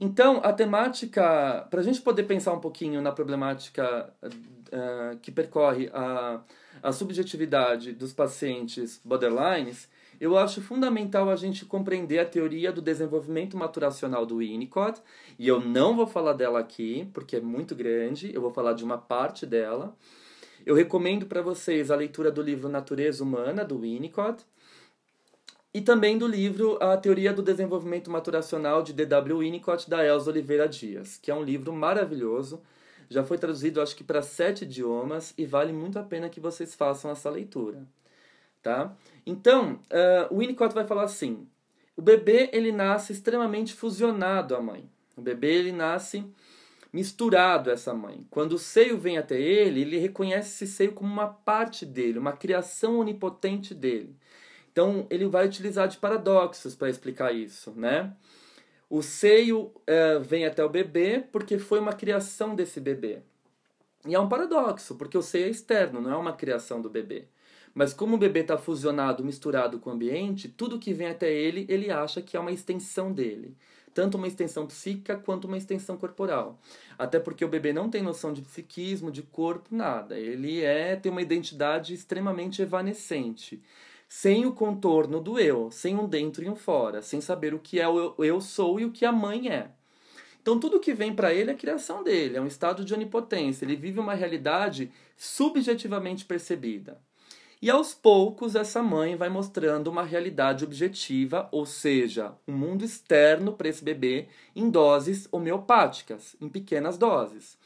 [0.00, 5.90] então a temática, para a gente poder pensar um pouquinho na problemática uh, que percorre
[5.92, 6.40] a,
[6.82, 9.88] a subjetividade dos pacientes borderlines,
[10.20, 15.00] eu acho fundamental a gente compreender a teoria do desenvolvimento maturacional do Winnicott,
[15.38, 18.82] e eu não vou falar dela aqui, porque é muito grande, eu vou falar de
[18.82, 19.94] uma parte dela.
[20.64, 24.42] Eu recomendo para vocês a leitura do livro Natureza Humana, do Winnicott,
[25.76, 29.40] e também do livro A Teoria do Desenvolvimento Maturacional de D.W.
[29.40, 32.62] Winnicott, da Elza Oliveira Dias, que é um livro maravilhoso,
[33.10, 36.74] já foi traduzido acho que para sete idiomas e vale muito a pena que vocês
[36.74, 37.82] façam essa leitura.
[38.62, 38.96] Tá?
[39.26, 41.46] Então, uh, o Winnicott vai falar assim,
[41.94, 44.88] o bebê ele nasce extremamente fusionado à mãe.
[45.14, 46.24] O bebê ele nasce
[46.90, 48.26] misturado essa mãe.
[48.30, 52.32] Quando o seio vem até ele, ele reconhece esse seio como uma parte dele, uma
[52.32, 54.16] criação onipotente dele.
[54.76, 58.12] Então, ele vai utilizar de paradoxos para explicar isso, né?
[58.90, 63.20] O seio é, vem até o bebê porque foi uma criação desse bebê.
[64.06, 67.24] E é um paradoxo, porque o seio é externo, não é uma criação do bebê.
[67.74, 71.64] Mas como o bebê está fusionado, misturado com o ambiente, tudo que vem até ele,
[71.70, 73.56] ele acha que é uma extensão dele
[73.96, 76.60] tanto uma extensão psíquica quanto uma extensão corporal.
[76.98, 80.18] Até porque o bebê não tem noção de psiquismo, de corpo, nada.
[80.18, 83.62] Ele é tem uma identidade extremamente evanescente,
[84.08, 87.80] sem o contorno do eu, sem um dentro e um fora, sem saber o que
[87.80, 89.70] é o eu sou e o que a mãe é.
[90.40, 93.64] Então tudo que vem para ele é criação dele, é um estado de onipotência.
[93.64, 97.00] Ele vive uma realidade subjetivamente percebida.
[97.60, 103.54] E aos poucos essa mãe vai mostrando uma realidade objetiva, ou seja, um mundo externo
[103.54, 107.58] para esse bebê em doses homeopáticas, em pequenas doses.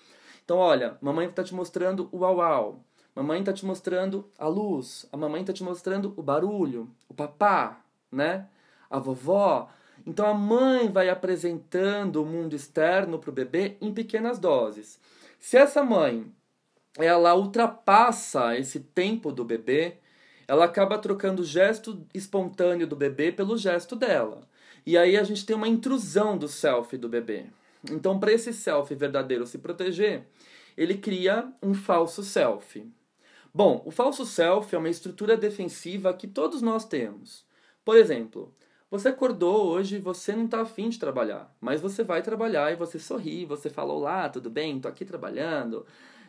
[0.45, 2.83] Então, olha, mamãe está te mostrando o uau
[3.15, 7.81] mamãe está te mostrando a luz, a mamãe está te mostrando o barulho, o papá,
[8.11, 8.47] né?
[8.89, 9.69] A vovó.
[10.07, 14.99] Então a mãe vai apresentando o mundo externo para o bebê em pequenas doses.
[15.39, 16.33] Se essa mãe
[16.99, 19.99] ela ultrapassa esse tempo do bebê,
[20.47, 24.49] ela acaba trocando o gesto espontâneo do bebê pelo gesto dela.
[24.85, 27.47] E aí a gente tem uma intrusão do self do bebê.
[27.91, 30.27] Então, para esse self verdadeiro se proteger,
[30.77, 32.85] ele cria um falso self.
[33.53, 37.45] Bom, o falso self é uma estrutura defensiva que todos nós temos.
[37.85, 38.55] Por exemplo,
[38.91, 42.77] você acordou hoje e você não está afim de trabalhar, mas você vai trabalhar e
[42.77, 44.77] você sorri, você fala: Olá, tudo bem?
[44.77, 45.85] Estou aqui trabalhando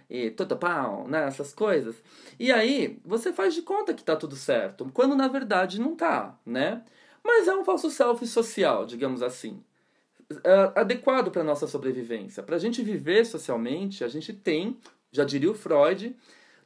[0.10, 0.30] e
[0.60, 2.04] pau, né, essas coisas.
[2.38, 6.38] E aí, você faz de conta que tá tudo certo, quando na verdade não tá,
[6.46, 6.84] né?
[7.24, 9.64] Mas é um falso self social, digamos assim.
[10.76, 12.44] Adequado para nossa sobrevivência.
[12.44, 14.78] Para a gente viver socialmente, a gente tem,
[15.12, 16.16] já diria o Freud,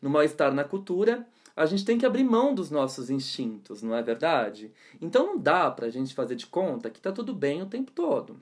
[0.06, 4.04] no mal-estar na cultura, a gente tem que abrir mão dos nossos instintos, não é
[4.04, 4.72] verdade?
[5.02, 7.91] Então não dá para a gente fazer de conta que está tudo bem o tempo
[7.91, 8.39] todo.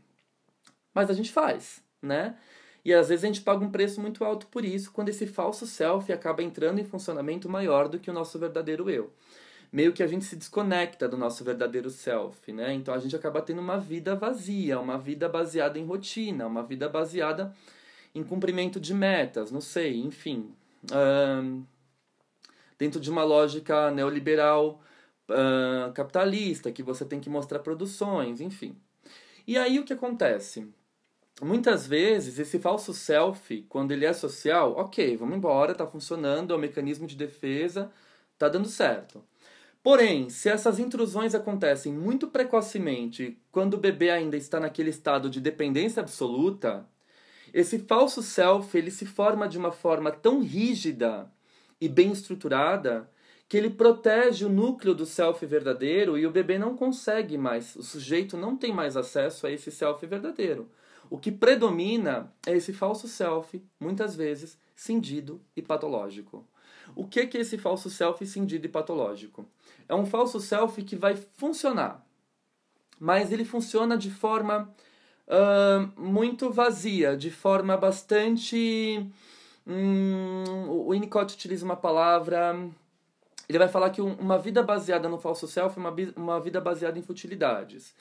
[0.93, 2.36] Mas a gente faz, né?
[2.84, 5.65] E às vezes a gente paga um preço muito alto por isso, quando esse falso
[5.65, 9.10] self acaba entrando em funcionamento maior do que o nosso verdadeiro eu.
[9.71, 12.73] Meio que a gente se desconecta do nosso verdadeiro self, né?
[12.73, 16.89] Então a gente acaba tendo uma vida vazia, uma vida baseada em rotina, uma vida
[16.89, 17.56] baseada
[18.13, 20.54] em cumprimento de metas, não sei, enfim.
[22.77, 24.81] Dentro de uma lógica neoliberal
[25.29, 28.75] uh, capitalista, que você tem que mostrar produções, enfim.
[29.47, 30.67] E aí o que acontece?
[31.41, 36.57] muitas vezes esse falso self, quando ele é social, ok, vamos embora, tá funcionando, é
[36.57, 37.91] um mecanismo de defesa,
[38.37, 39.23] tá dando certo.
[39.81, 45.41] Porém, se essas intrusões acontecem muito precocemente, quando o bebê ainda está naquele estado de
[45.41, 46.87] dependência absoluta,
[47.53, 51.31] esse falso self ele se forma de uma forma tão rígida
[51.79, 53.09] e bem estruturada
[53.47, 57.83] que ele protege o núcleo do self verdadeiro e o bebê não consegue mais, o
[57.83, 60.71] sujeito não tem mais acesso a esse self verdadeiro.
[61.09, 66.47] O que predomina é esse falso self, muitas vezes cindido e patológico.
[66.95, 69.45] O que é esse falso self cindido e patológico?
[69.87, 72.03] É um falso self que vai funcionar,
[72.99, 74.73] mas ele funciona de forma
[75.97, 79.05] muito vazia, de forma bastante.
[79.65, 82.55] Hum, o Winnicott utiliza uma palavra.
[83.47, 86.97] Ele vai falar que uma vida baseada no falso self é uma, uma vida baseada
[86.97, 87.93] em futilidades.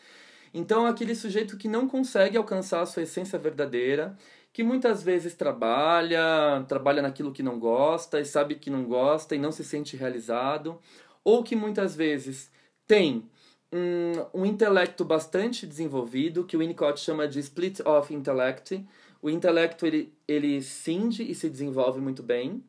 [0.55, 4.17] Então, aquele sujeito que não consegue alcançar a sua essência verdadeira,
[4.53, 9.39] que muitas vezes trabalha, trabalha naquilo que não gosta e sabe que não gosta e
[9.39, 10.79] não se sente realizado,
[11.25, 12.51] ou que muitas vezes
[12.87, 13.31] tem
[13.73, 18.85] um, um intelecto bastante desenvolvido, que o Winnicott chama de split off intellect.
[19.23, 22.63] O intelecto ele, ele cinde e se desenvolve muito bem.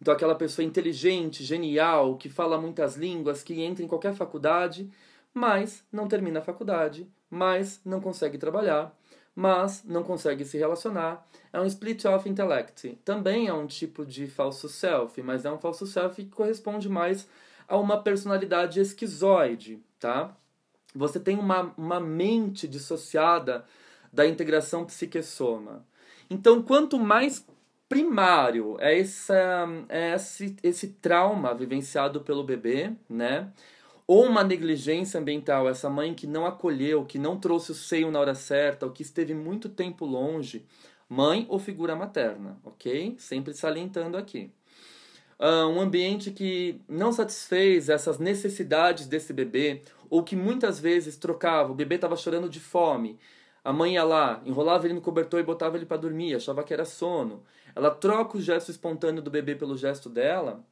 [0.00, 4.90] Então, aquela pessoa inteligente, genial, que fala muitas línguas, que entra em qualquer faculdade,
[5.32, 8.96] mas não termina a faculdade, mas não consegue trabalhar,
[9.34, 11.26] mas não consegue se relacionar.
[11.52, 12.98] É um split off intellect.
[13.04, 17.26] Também é um tipo de falso self, mas é um falso self que corresponde mais
[17.66, 20.36] a uma personalidade esquizoide, tá?
[20.94, 23.64] Você tem uma, uma mente dissociada
[24.12, 25.84] da integração psique-soma.
[26.30, 27.46] Então, quanto mais
[27.88, 33.50] primário é, essa, é esse, esse trauma vivenciado pelo bebê, né?
[34.06, 38.20] ou uma negligência ambiental, essa mãe que não acolheu, que não trouxe o seio na
[38.20, 40.64] hora certa, ou que esteve muito tempo longe,
[41.08, 43.14] mãe ou figura materna, ok?
[43.18, 44.50] Sempre salientando aqui.
[45.38, 49.82] Uh, um ambiente que não satisfez essas necessidades desse bebê,
[50.14, 53.18] ou que muitas vezes trocava, o bebê estava chorando de fome,
[53.64, 56.72] a mãe ia lá, enrolava ele no cobertor e botava ele para dormir, achava que
[56.72, 57.42] era sono.
[57.74, 60.64] Ela troca o gesto espontâneo do bebê pelo gesto dela.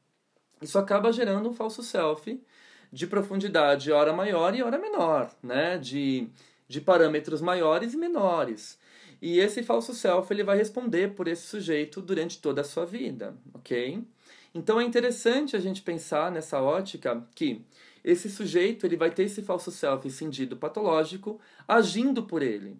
[0.61, 2.41] Isso acaba gerando um falso self
[2.89, 5.77] de profundidade hora maior e hora menor, né?
[5.77, 6.29] De,
[6.65, 8.79] de parâmetros maiores e menores.
[9.21, 13.35] E esse falso self ele vai responder por esse sujeito durante toda a sua vida,
[13.53, 14.07] ok?
[14.55, 17.65] Então é interessante a gente pensar nessa ótica que
[18.03, 22.77] esse sujeito ele vai ter esse falso self incendido patológico agindo por ele.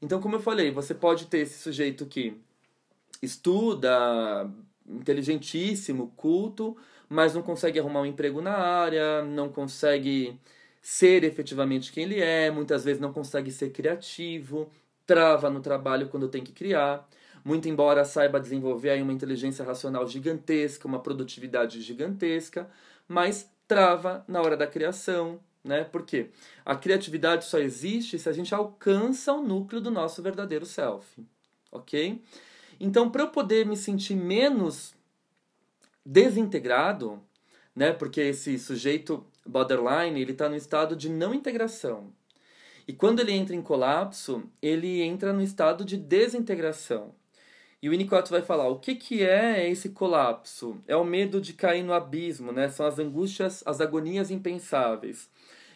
[0.00, 2.36] Então, como eu falei, você pode ter esse sujeito que
[3.22, 4.50] estuda,
[4.86, 6.76] inteligentíssimo, culto,
[7.08, 10.38] mas não consegue arrumar um emprego na área, não consegue
[10.82, 14.70] ser efetivamente quem ele é, muitas vezes não consegue ser criativo,
[15.06, 17.08] trava no trabalho quando tem que criar.
[17.44, 22.68] Muito embora saiba desenvolver uma inteligência racional gigantesca, uma produtividade gigantesca,
[23.08, 25.84] mas trava na hora da criação, né?
[25.84, 26.30] Porque
[26.64, 31.24] a criatividade só existe se a gente alcança o núcleo do nosso verdadeiro self,
[31.70, 32.22] ok?
[32.78, 34.94] Então, para eu poder me sentir menos
[36.04, 37.20] desintegrado,
[37.74, 37.92] né?
[37.92, 42.12] Porque esse sujeito borderline, ele está no estado de não integração.
[42.86, 47.14] E quando ele entra em colapso, ele entra no estado de desintegração.
[47.82, 50.78] E o Winnicott vai falar, o que, que é esse colapso?
[50.88, 52.68] É o medo de cair no abismo, né?
[52.68, 55.28] São as angústias, as agonias impensáveis.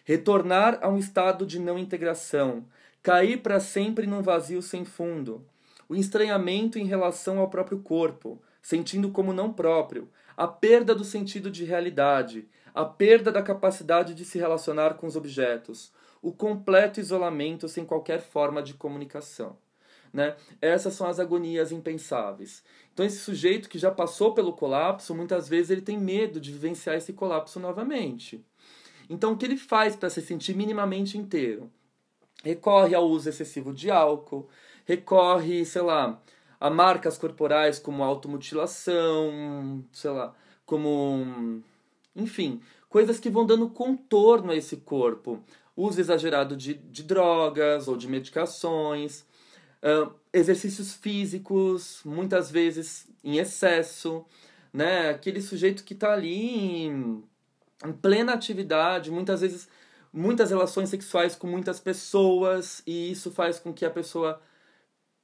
[0.05, 2.65] Retornar a um estado de não integração.
[3.03, 5.45] Cair para sempre num vazio sem fundo.
[5.89, 11.51] O estranhamento em relação ao próprio corpo, sentindo como não próprio a perda do sentido
[11.51, 15.93] de realidade, a perda da capacidade de se relacionar com os objetos,
[16.23, 19.59] o completo isolamento sem qualquer forma de comunicação.
[20.13, 20.37] Né?
[20.61, 22.65] Essas são as agonias impensáveis.
[22.93, 26.97] Então, esse sujeito que já passou pelo colapso, muitas vezes ele tem medo de vivenciar
[26.97, 28.45] esse colapso novamente.
[29.09, 31.71] Então, o que ele faz para se sentir minimamente inteiro?
[32.43, 34.49] Recorre ao uso excessivo de álcool,
[34.85, 36.21] recorre, sei lá,
[36.61, 40.35] a marcas corporais como automutilação, sei lá,
[40.67, 41.63] como.
[42.15, 45.43] Enfim, coisas que vão dando contorno a esse corpo.
[45.77, 49.25] Uso exagerado de, de drogas ou de medicações,
[49.83, 54.25] uh, exercícios físicos, muitas vezes em excesso,
[54.73, 55.11] né?
[55.11, 57.25] Aquele sujeito que está ali em,
[57.85, 59.69] em plena atividade, muitas vezes
[60.13, 64.41] muitas relações sexuais com muitas pessoas, e isso faz com que a pessoa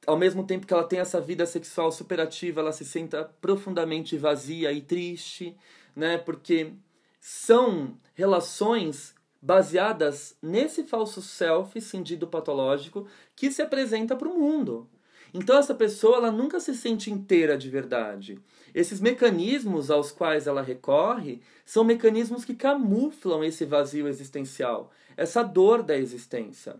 [0.06, 4.72] ao mesmo tempo que ela tem essa vida sexual superativa, ela se sinta profundamente vazia
[4.72, 5.56] e triste,
[5.96, 6.16] né?
[6.16, 6.72] Porque
[7.20, 14.88] são relações baseadas nesse falso self cindido patológico que se apresenta para o mundo.
[15.32, 18.38] Então essa pessoa ela nunca se sente inteira de verdade.
[18.74, 25.82] Esses mecanismos aos quais ela recorre são mecanismos que camuflam esse vazio existencial, essa dor
[25.82, 26.76] da existência.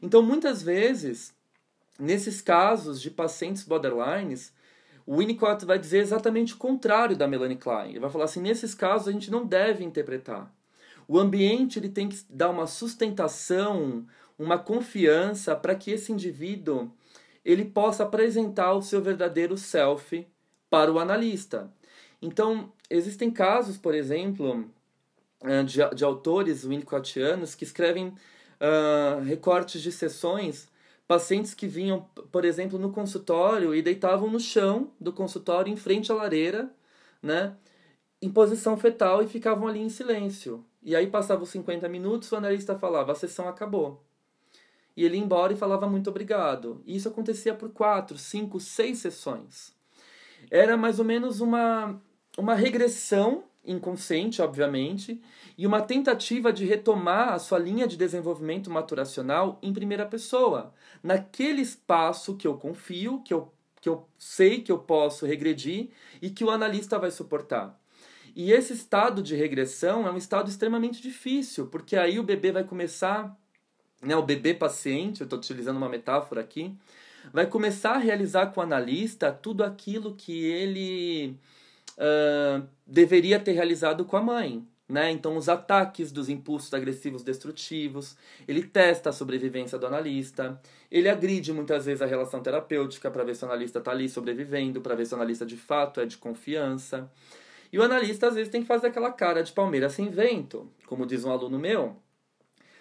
[0.00, 1.34] Então muitas vezes,
[1.98, 4.52] nesses casos de pacientes borderlines,
[5.06, 7.90] o Winnicott vai dizer exatamente o contrário da Melanie Klein.
[7.90, 10.52] Ele vai falar assim: nesses casos a gente não deve interpretar.
[11.08, 14.06] O ambiente ele tem que dar uma sustentação,
[14.38, 16.90] uma confiança para que esse indivíduo
[17.44, 20.26] ele possa apresentar o seu verdadeiro self
[20.68, 21.72] para o analista.
[22.20, 24.68] Então, existem casos, por exemplo,
[25.42, 30.68] eh, de, de autores winnicottianos que escrevem uh, recortes de sessões
[31.06, 32.00] pacientes que vinham,
[32.32, 36.68] por exemplo, no consultório e deitavam no chão do consultório em frente à lareira,
[37.22, 37.54] né,
[38.20, 40.64] em posição fetal e ficavam ali em silêncio.
[40.82, 44.02] E aí passavam 50 minutos, o analista falava: "A sessão acabou".
[44.96, 46.82] E ele ia embora e falava muito obrigado.
[46.86, 49.74] E isso acontecia por quatro, cinco, seis sessões.
[50.50, 52.00] Era mais ou menos uma,
[52.38, 55.20] uma regressão inconsciente, obviamente,
[55.58, 61.60] e uma tentativa de retomar a sua linha de desenvolvimento maturacional em primeira pessoa, naquele
[61.62, 65.90] espaço que eu confio, que eu, que eu sei que eu posso regredir
[66.22, 67.78] e que o analista vai suportar.
[68.36, 72.64] E esse estado de regressão é um estado extremamente difícil, porque aí o bebê vai
[72.64, 73.34] começar,
[74.02, 76.76] né, o bebê paciente, eu estou utilizando uma metáfora aqui,
[77.32, 81.34] vai começar a realizar com o analista tudo aquilo que ele
[81.96, 84.62] uh, deveria ter realizado com a mãe.
[84.86, 85.10] Né?
[85.10, 90.60] Então, os ataques dos impulsos agressivos destrutivos, ele testa a sobrevivência do analista,
[90.90, 94.82] ele agride muitas vezes a relação terapêutica para ver se o analista está ali sobrevivendo,
[94.82, 97.10] para ver se o analista de fato é de confiança.
[97.76, 101.04] E o analista às vezes tem que fazer aquela cara de palmeira sem vento, como
[101.04, 101.94] diz um aluno meu,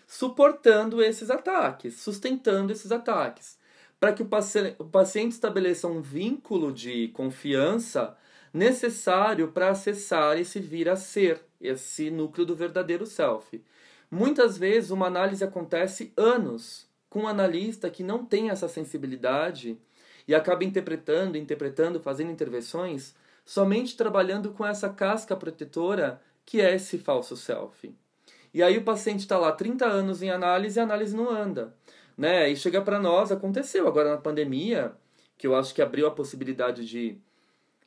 [0.07, 3.59] suportando esses ataques, sustentando esses ataques,
[3.99, 8.15] para que o paciente estabeleça um vínculo de confiança
[8.53, 13.61] necessário para acessar esse vir a ser, esse núcleo do verdadeiro self.
[14.09, 19.77] Muitas vezes uma análise acontece anos com um analista que não tem essa sensibilidade
[20.25, 23.13] e acaba interpretando, interpretando, fazendo intervenções
[23.45, 27.95] somente trabalhando com essa casca protetora que é esse falso self.
[28.53, 31.73] E aí o paciente está lá 30 anos em análise e a análise não anda.
[32.17, 32.49] Né?
[32.49, 34.93] E chega para nós, aconteceu agora na pandemia,
[35.37, 37.19] que eu acho que abriu a possibilidade de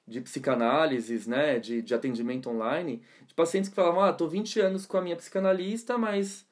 [0.08, 4.86] de psicanálises, né, de, de atendimento online, de pacientes que falavam, ah, tô 20 anos
[4.86, 6.46] com a minha psicanalista, mas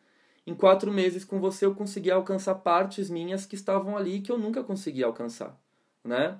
[0.46, 4.38] em quatro meses com você eu consegui alcançar partes minhas que estavam ali que eu
[4.38, 5.58] nunca consegui alcançar,
[6.04, 6.38] né?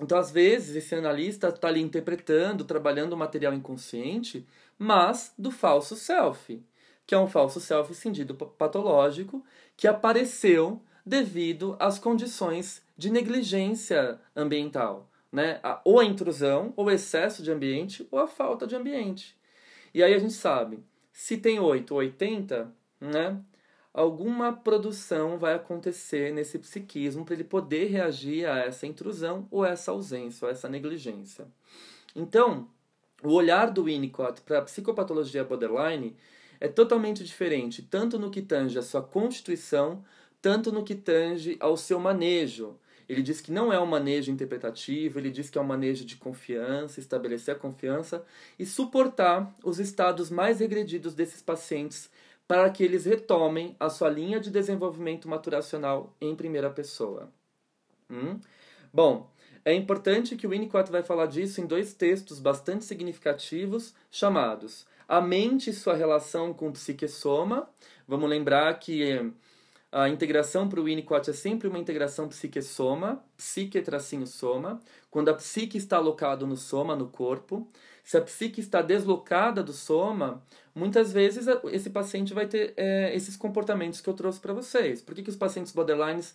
[0.00, 4.46] Então, às vezes, esse analista está ali interpretando, trabalhando o material inconsciente,
[4.78, 6.62] mas do falso self,
[7.06, 9.44] que é um falso self cindido patológico
[9.76, 15.60] que apareceu devido às condições de negligência ambiental né?
[15.84, 19.36] ou a intrusão, ou o excesso de ambiente, ou a falta de ambiente.
[19.94, 20.82] E aí a gente sabe,
[21.12, 23.40] se tem 8 ou 80, né?
[23.92, 29.90] Alguma produção vai acontecer nesse psiquismo para ele poder reagir a essa intrusão ou essa
[29.90, 31.46] ausência, ou essa negligência.
[32.14, 32.68] Então,
[33.22, 36.16] o olhar do Winnicott para a psicopatologia borderline
[36.60, 40.04] é totalmente diferente, tanto no que tange a sua constituição,
[40.40, 42.76] tanto no que tange ao seu manejo.
[43.08, 46.16] Ele diz que não é um manejo interpretativo, ele diz que é um manejo de
[46.16, 48.24] confiança, estabelecer a confiança
[48.56, 52.08] e suportar os estados mais regredidos desses pacientes
[52.50, 57.32] para que eles retomem a sua linha de desenvolvimento maturacional em primeira pessoa.
[58.10, 58.40] Hum?
[58.92, 59.30] Bom,
[59.64, 65.20] é importante que o Winnicott vai falar disso em dois textos bastante significativos chamados A
[65.20, 67.70] Mente e Sua Relação com o Psique-Soma.
[68.08, 69.32] Vamos lembrar que
[69.92, 75.98] a integração para o Winnicott é sempre uma integração psique-soma, psique-soma, quando a psique está
[75.98, 77.70] alocada no soma, no corpo.
[78.04, 80.42] Se a psique está deslocada do soma,
[80.74, 85.00] muitas vezes esse paciente vai ter é, esses comportamentos que eu trouxe para vocês.
[85.00, 86.34] Por que, que os pacientes borderlines,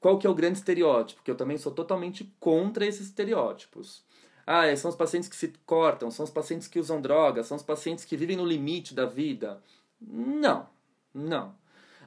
[0.00, 1.20] qual que é o grande estereótipo?
[1.20, 4.04] Porque eu também sou totalmente contra esses estereótipos.
[4.46, 7.56] Ah, é, são os pacientes que se cortam, são os pacientes que usam drogas, são
[7.56, 9.60] os pacientes que vivem no limite da vida.
[10.00, 10.68] Não,
[11.12, 11.54] não.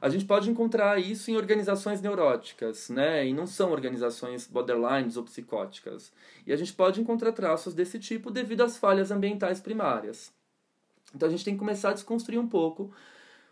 [0.02, 3.28] A gente pode encontrar isso em organizações neuróticas, né?
[3.28, 6.12] E não são organizações borderlines ou psicóticas.
[6.48, 10.32] E a gente pode encontrar traços desse tipo devido às falhas ambientais primárias.
[11.14, 12.92] Então a gente tem que começar a desconstruir um pouco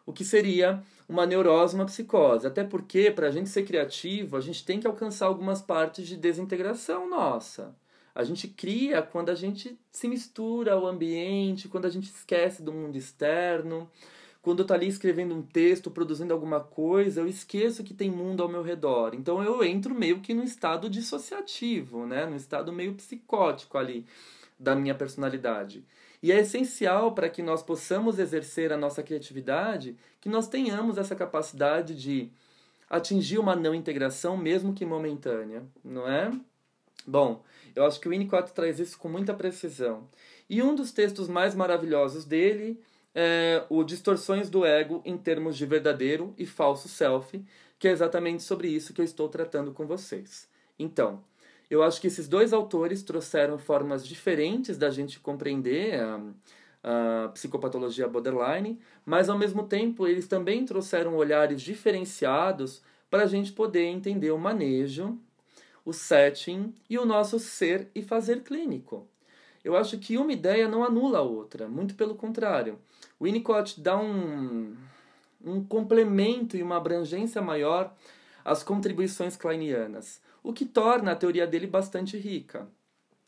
[0.06, 2.48] o que seria uma neurose, uma psicose.
[2.48, 6.16] Até porque, para a gente ser criativo, a gente tem que alcançar algumas partes de
[6.16, 7.76] desintegração nossa.
[8.16, 12.72] A gente cria quando a gente se mistura ao ambiente, quando a gente esquece do
[12.74, 13.90] mundo externo.
[14.48, 18.42] Quando eu estou ali escrevendo um texto, produzindo alguma coisa, eu esqueço que tem mundo
[18.42, 19.14] ao meu redor.
[19.14, 22.26] Então eu entro meio que no estado dissociativo, né?
[22.26, 24.06] no estado meio psicótico ali
[24.58, 25.84] da minha personalidade.
[26.24, 31.14] E é essencial para que nós possamos exercer a nossa criatividade que nós tenhamos essa
[31.14, 32.32] capacidade de
[32.90, 36.32] atingir uma não integração, mesmo que momentânea, não é?
[37.06, 37.44] Bom,
[37.76, 40.08] eu acho que o Winnicott traz isso com muita precisão.
[40.50, 42.80] E um dos textos mais maravilhosos dele
[43.20, 47.44] é, o Distorções do Ego em termos de verdadeiro e falso self,
[47.80, 50.48] que é exatamente sobre isso que eu estou tratando com vocês.
[50.78, 51.24] Então,
[51.68, 56.22] eu acho que esses dois autores trouxeram formas diferentes da gente compreender a,
[56.84, 63.52] a psicopatologia borderline, mas ao mesmo tempo eles também trouxeram olhares diferenciados para a gente
[63.52, 65.18] poder entender o manejo,
[65.84, 69.08] o setting e o nosso ser e fazer clínico.
[69.64, 72.78] Eu acho que uma ideia não anula a outra, muito pelo contrário.
[73.20, 74.76] O Winnicott dá um,
[75.44, 77.94] um complemento e uma abrangência maior
[78.46, 82.68] às contribuições kleinianas, o que torna a teoria dele bastante rica.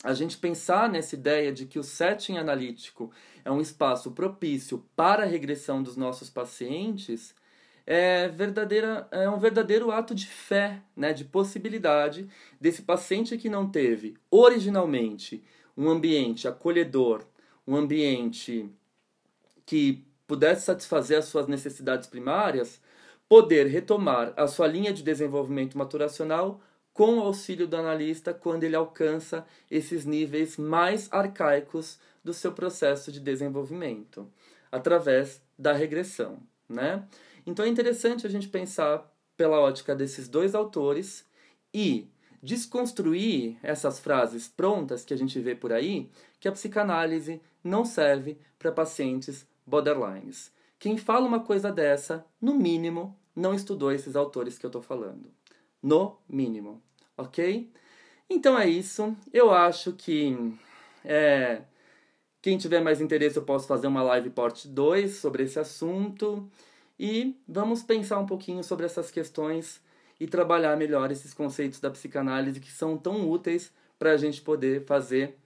[0.03, 3.11] A gente pensar nessa ideia de que o setting analítico
[3.43, 7.35] é um espaço propício para a regressão dos nossos pacientes
[7.85, 12.29] é, verdadeira, é um verdadeiro ato de fé, né, de possibilidade
[12.61, 15.43] desse paciente que não teve originalmente
[15.75, 17.25] um ambiente acolhedor,
[17.67, 18.69] um ambiente
[19.69, 22.81] que pudesse satisfazer as suas necessidades primárias,
[23.27, 26.59] poder retomar a sua linha de desenvolvimento maturacional
[26.91, 33.11] com o auxílio do analista quando ele alcança esses níveis mais arcaicos do seu processo
[33.11, 34.27] de desenvolvimento,
[34.71, 36.39] através da regressão.
[36.67, 37.07] Né?
[37.45, 39.07] Então é interessante a gente pensar
[39.37, 41.23] pela ótica desses dois autores
[41.71, 42.09] e
[42.41, 46.09] desconstruir essas frases prontas que a gente vê por aí,
[46.39, 50.51] que a psicanálise não serve para pacientes borderlines.
[50.79, 55.31] Quem fala uma coisa dessa, no mínimo, não estudou esses autores que eu estou falando.
[55.81, 56.81] No mínimo,
[57.17, 57.71] ok?
[58.29, 59.15] Então é isso.
[59.31, 60.35] Eu acho que
[61.05, 61.61] é,
[62.41, 66.49] quem tiver mais interesse, eu posso fazer uma live parte 2 sobre esse assunto.
[66.99, 69.81] E vamos pensar um pouquinho sobre essas questões
[70.19, 74.85] e trabalhar melhor esses conceitos da psicanálise que são tão úteis para a gente poder
[74.85, 75.37] fazer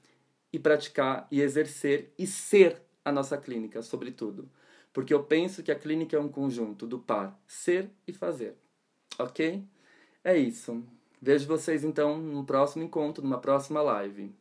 [0.51, 4.49] e praticar e exercer e ser a nossa clínica, sobretudo.
[4.91, 8.55] Porque eu penso que a clínica é um conjunto do par ser e fazer.
[9.17, 9.63] Ok?
[10.23, 10.83] É isso.
[11.21, 14.33] Vejo vocês então no próximo encontro, numa próxima live.